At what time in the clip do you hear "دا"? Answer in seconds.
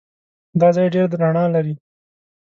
0.59-0.67